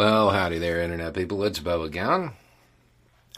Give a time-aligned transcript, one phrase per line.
[0.00, 1.44] Well, howdy there, Internet people.
[1.44, 2.32] It's Beau again.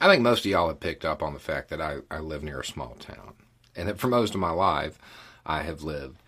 [0.01, 2.45] I think most of y'all have picked up on the fact that I, I live
[2.45, 3.35] near a small town.
[3.75, 4.97] And that for most of my life,
[5.45, 6.23] I have lived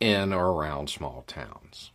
[0.00, 1.90] in or around small towns.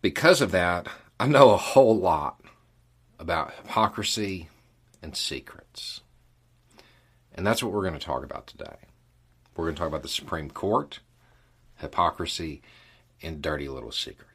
[0.00, 0.88] Because of that,
[1.20, 2.40] I know a whole lot
[3.20, 4.48] about hypocrisy
[5.00, 6.00] and secrets.
[7.32, 8.78] And that's what we're going to talk about today.
[9.54, 10.98] We're going to talk about the Supreme Court,
[11.76, 12.62] hypocrisy,
[13.22, 14.31] and dirty little secrets.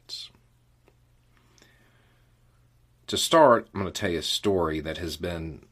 [3.08, 5.64] To start, I'm going to tell you a story that has been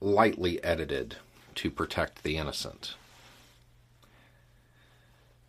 [0.00, 1.14] lightly edited
[1.54, 2.96] to protect the innocent.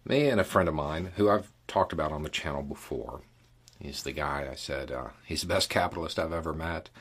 [0.06, 3.22] Me and a friend of mine, who I've talked about on the channel before,
[3.80, 6.92] he's the guy I said uh, he's the best capitalist I've ever met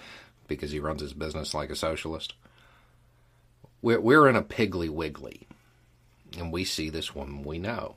[0.49, 2.33] because he runs his business like a socialist.
[3.83, 5.47] We're, we're in a Piggly Wiggly,
[6.39, 7.97] and we see this woman we know.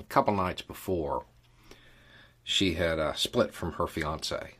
[0.00, 1.26] A couple nights before,
[2.42, 4.54] she had uh, split from her fiance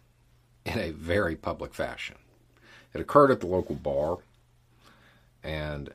[0.65, 2.17] in a very public fashion.
[2.93, 4.19] It occurred at the local bar,
[5.43, 5.93] and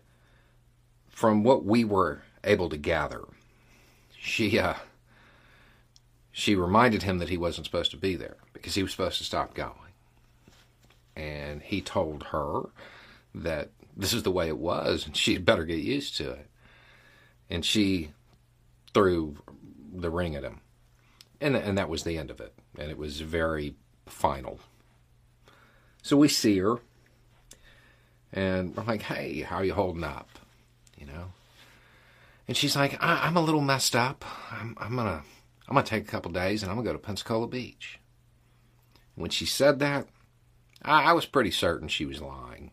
[1.10, 3.24] from what we were able to gather,
[4.18, 4.76] she uh,
[6.32, 9.24] she reminded him that he wasn't supposed to be there because he was supposed to
[9.24, 9.94] stop going,
[11.16, 12.64] and he told her
[13.34, 16.48] that this is the way it was, and she'd better get used to it.
[17.50, 18.12] And she
[18.94, 19.38] threw
[19.94, 20.60] the ring at him,
[21.42, 22.54] and and that was the end of it.
[22.78, 23.76] And it was very
[24.10, 24.60] final.
[26.02, 26.80] So we see her,
[28.32, 30.30] and we're like, "Hey, how are you holding up?"
[30.98, 31.34] You know.
[32.48, 34.26] And she's like, I- am a little messed up.
[34.52, 35.24] I'm, I'm gonna
[35.68, 38.00] I'm gonna take a couple days and I'm gonna go to Pensacola Beach."
[39.16, 40.08] When she said that,
[40.82, 42.72] I, I was pretty certain she was lying.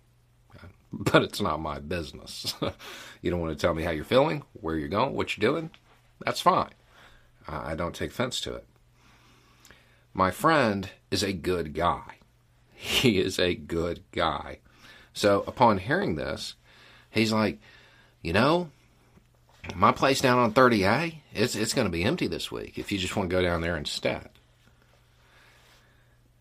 [0.92, 2.54] But it's not my business.
[3.20, 5.70] you don't want to tell me how you're feeling, where you're going, what you're doing.
[6.24, 6.70] That's fine.
[7.48, 8.66] I don't take offense to it.
[10.16, 12.00] My friend is a good guy.
[12.78, 14.58] He is a good guy.
[15.12, 16.54] So upon hearing this,
[17.10, 17.58] he's like,
[18.22, 18.70] you know,
[19.74, 22.98] my place down on 30A, it's it's going to be empty this week if you
[22.98, 24.28] just want to go down there instead.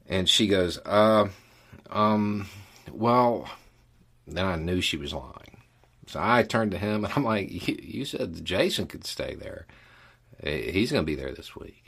[0.08, 1.28] And she goes, uh,
[1.90, 2.48] um,
[2.92, 3.50] well,
[4.26, 5.64] then I knew she was lying.
[6.08, 9.66] So I turned to him and I'm like, you said Jason could stay there.
[10.42, 11.85] He's going to be there this week.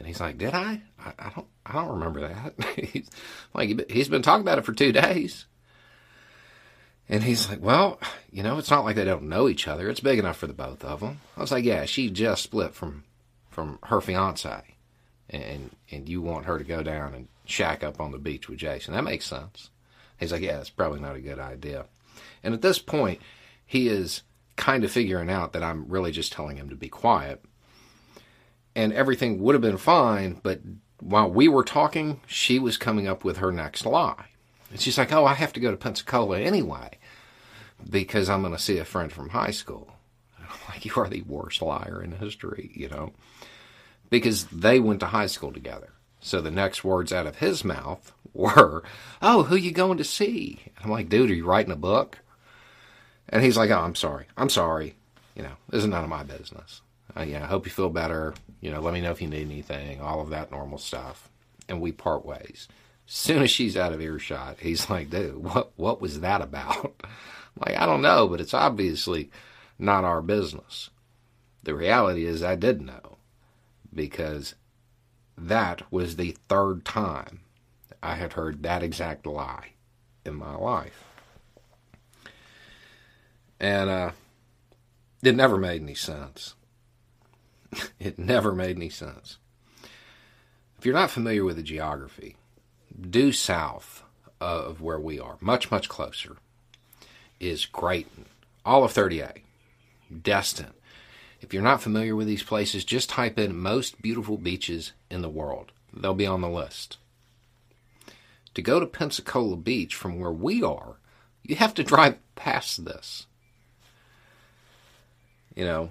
[0.00, 0.80] And he's like, "Did I?
[0.98, 1.46] I, I don't.
[1.66, 3.08] I don't remember that." he's
[3.52, 5.44] like, he's been talking about it for two days.
[7.06, 8.00] And he's like, "Well,
[8.32, 9.90] you know, it's not like they don't know each other.
[9.90, 12.74] It's big enough for the both of them." I was like, "Yeah, she just split
[12.74, 13.04] from
[13.50, 14.62] from her fiance,
[15.28, 18.58] and and you want her to go down and shack up on the beach with
[18.58, 18.94] Jason?
[18.94, 19.68] That makes sense."
[20.18, 21.84] He's like, "Yeah, it's probably not a good idea."
[22.42, 23.20] And at this point,
[23.66, 24.22] he is
[24.56, 27.44] kind of figuring out that I'm really just telling him to be quiet
[28.74, 30.40] and everything would have been fine.
[30.42, 30.60] But
[31.00, 34.26] while we were talking, she was coming up with her next lie.
[34.70, 36.90] And she's like, Oh, I have to go to Pensacola anyway
[37.88, 39.92] because I'm going to see a friend from high school.
[40.38, 43.12] I'm like, You are the worst liar in history, you know,
[44.10, 45.92] because they went to high school together.
[46.20, 48.82] So the next words out of his mouth were,
[49.22, 50.60] Oh, who you going to see?
[50.82, 52.18] I'm like, Dude, are you writing a book?
[53.28, 54.26] And he's like, Oh, I'm sorry.
[54.36, 54.96] I'm sorry.
[55.34, 56.82] You know, this is none of my business.
[57.16, 58.34] Uh, yeah, I hope you feel better.
[58.60, 61.28] You know, let me know if you need anything, all of that normal stuff.
[61.68, 62.68] And we part ways.
[63.08, 66.94] As soon as she's out of earshot, he's like, dude, what, what was that about?
[67.66, 69.28] Like, I don't know, but it's obviously
[69.76, 70.88] not our business.
[71.64, 73.18] The reality is, I did know
[73.92, 74.54] because
[75.36, 77.40] that was the third time
[78.02, 79.72] I had heard that exact lie
[80.24, 81.04] in my life.
[83.58, 84.10] And uh,
[85.22, 86.54] it never made any sense.
[88.00, 89.38] it never made any sense.
[90.78, 92.36] If you're not familiar with the geography,
[92.98, 94.02] due south
[94.40, 96.36] of where we are, much, much closer,
[97.38, 98.26] is Grayton,
[98.64, 99.42] all of 30A,
[100.22, 100.72] Destin.
[101.40, 105.28] If you're not familiar with these places, just type in most beautiful beaches in the
[105.28, 105.72] world.
[105.92, 106.98] They'll be on the list.
[108.54, 110.96] To go to Pensacola Beach from where we are,
[111.42, 113.26] you have to drive past this.
[115.54, 115.90] You know,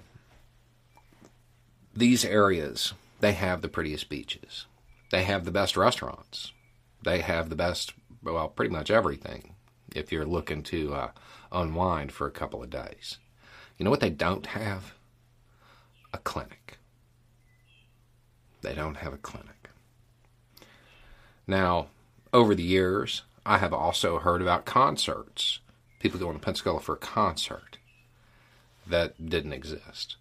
[2.00, 4.66] these areas, they have the prettiest beaches.
[5.10, 6.52] They have the best restaurants.
[7.02, 9.54] They have the best, well, pretty much everything
[9.94, 11.10] if you're looking to uh,
[11.52, 13.18] unwind for a couple of days.
[13.76, 14.94] You know what they don't have?
[16.12, 16.78] A clinic.
[18.62, 19.70] They don't have a clinic.
[21.46, 21.86] Now,
[22.32, 25.60] over the years, I have also heard about concerts.
[25.98, 27.78] People going to Pensacola for a concert
[28.86, 30.16] that didn't exist.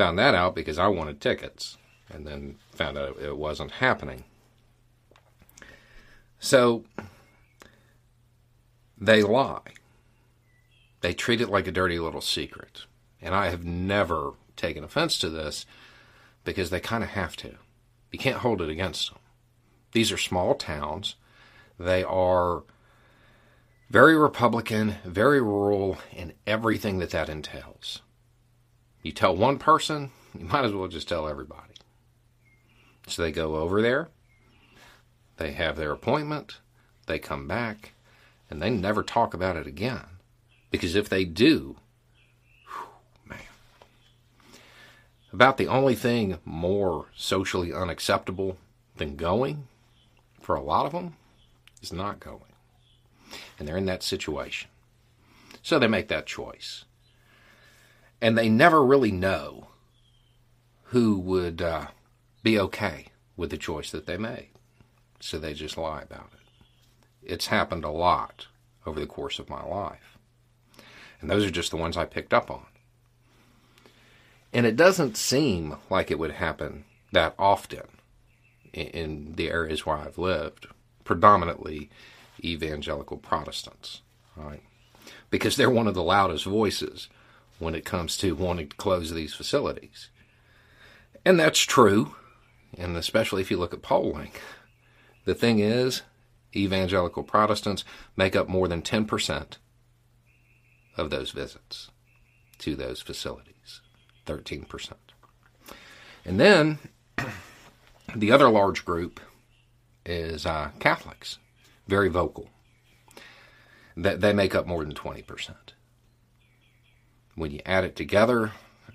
[0.00, 1.76] Found that out because I wanted tickets.
[2.08, 4.24] and then found out it wasn't happening.
[6.38, 6.84] So
[8.98, 9.74] they lie.
[11.02, 12.86] They treat it like a dirty little secret.
[13.20, 15.66] And I have never taken offense to this
[16.44, 17.56] because they kind of have to.
[18.10, 19.18] You can't hold it against them.
[19.92, 21.16] These are small towns.
[21.78, 22.62] They are
[23.90, 28.00] very Republican, very rural, and everything that that entails.
[29.02, 31.74] You tell one person, you might as well just tell everybody.
[33.06, 34.08] So they go over there,
[35.36, 36.58] they have their appointment,
[37.06, 37.92] they come back,
[38.48, 40.04] and they never talk about it again.
[40.70, 41.76] Because if they do,
[43.24, 43.38] man,
[45.32, 48.58] about the only thing more socially unacceptable
[48.96, 49.66] than going
[50.40, 51.16] for a lot of them
[51.82, 52.40] is not going.
[53.58, 54.68] And they're in that situation.
[55.62, 56.84] So they make that choice.
[58.20, 59.68] And they never really know
[60.84, 61.86] who would uh,
[62.42, 63.06] be okay
[63.36, 64.50] with the choice that they made.
[65.20, 66.40] So they just lie about it.
[67.22, 68.46] It's happened a lot
[68.86, 70.18] over the course of my life.
[71.20, 72.66] And those are just the ones I picked up on.
[74.52, 77.86] And it doesn't seem like it would happen that often
[78.72, 80.66] in the areas where I've lived,
[81.04, 81.90] predominantly
[82.42, 84.00] evangelical Protestants,
[84.36, 84.62] right?
[85.28, 87.08] Because they're one of the loudest voices
[87.60, 90.08] when it comes to wanting to close these facilities.
[91.24, 92.16] And that's true,
[92.76, 94.32] and especially if you look at polling.
[95.26, 96.02] The thing is,
[96.56, 97.84] evangelical Protestants
[98.16, 99.58] make up more than 10%
[100.96, 101.90] of those visits
[102.58, 103.80] to those facilities
[104.26, 104.92] 13%.
[106.24, 106.78] And then
[108.16, 109.20] the other large group
[110.04, 111.38] is uh, Catholics,
[111.86, 112.48] very vocal.
[113.96, 115.54] They make up more than 20%.
[117.34, 118.52] When you add it together,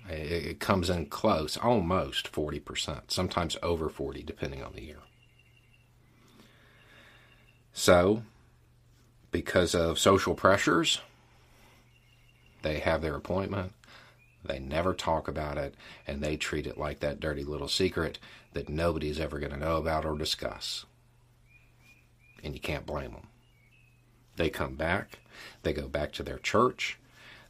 [0.08, 4.98] it comes in close, almost 40%, sometimes over 40 depending on the year.
[7.72, 8.22] So,
[9.30, 11.00] because of social pressures,
[12.62, 13.72] they have their appointment.
[14.44, 15.74] They never talk about it,
[16.06, 18.18] and they treat it like that dirty little secret
[18.52, 20.86] that nobody's ever going to know about or discuss.
[22.42, 23.26] And you can't blame them.
[24.36, 25.18] They come back,
[25.62, 26.98] they go back to their church,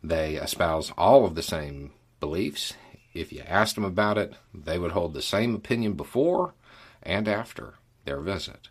[0.08, 2.74] they espouse all of the same beliefs.
[3.12, 6.54] If you asked them about it, they would hold the same opinion before
[7.02, 7.74] and after
[8.04, 8.68] their visit.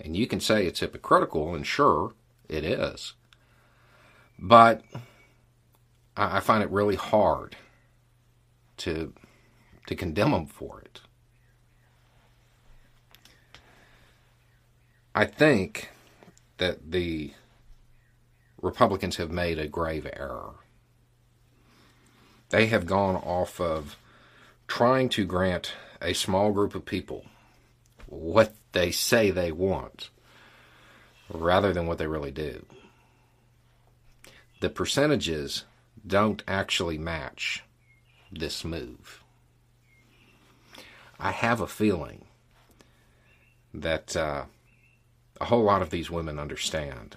[0.00, 2.14] And you can say it's hypocritical, and sure,
[2.48, 3.14] it is.
[4.38, 4.82] But
[6.16, 7.56] I find it really hard
[8.78, 9.12] to
[9.86, 11.00] to condemn them for it.
[15.14, 15.90] I think
[16.58, 17.34] that the
[18.62, 20.54] Republicans have made a grave error.
[22.50, 23.96] They have gone off of
[24.68, 27.26] trying to grant a small group of people
[28.06, 30.10] what they say they want
[31.28, 32.64] rather than what they really do.
[34.60, 35.64] The percentages
[36.06, 37.64] don't actually match
[38.30, 39.24] this move.
[41.18, 42.26] I have a feeling
[43.74, 44.44] that uh,
[45.40, 47.16] a whole lot of these women understand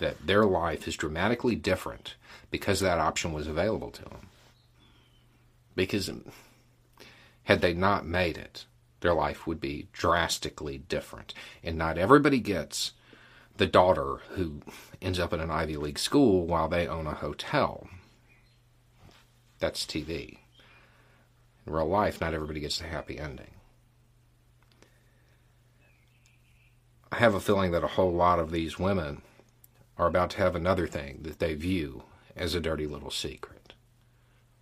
[0.00, 2.16] that their life is dramatically different
[2.50, 4.28] because that option was available to them.
[5.76, 6.10] Because
[7.44, 8.64] had they not made it,
[9.00, 11.32] their life would be drastically different.
[11.62, 12.92] And not everybody gets
[13.56, 14.62] the daughter who
[15.00, 17.88] ends up in an Ivy League school while they own a hotel.
[19.58, 20.38] That's TV.
[21.66, 23.50] In real life, not everybody gets a happy ending.
[27.12, 29.22] I have a feeling that a whole lot of these women
[30.00, 32.04] are about to have another thing that they view
[32.34, 33.74] as a dirty little secret.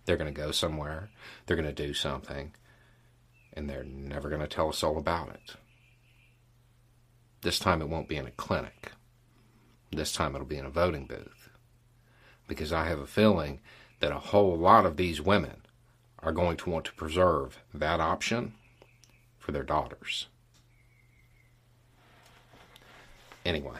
[0.03, 1.11] They're going to go somewhere,
[1.45, 2.53] they're going to do something,
[3.53, 5.55] and they're never going to tell us all about it.
[7.39, 8.91] This time it won't be in a clinic.
[9.93, 11.49] This time it'll be in a voting booth.
[12.45, 13.61] Because I have a feeling
[14.01, 15.61] that a whole lot of these women
[16.21, 18.55] are going to want to preserve that option
[19.37, 20.27] for their daughters.
[23.45, 23.79] Anyway,